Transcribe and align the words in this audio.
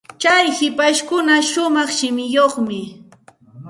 Tsay 0.21 0.45
hipashpuka 0.57 1.35
shumaq 1.49 1.89
shimichayuqmi. 1.97 2.79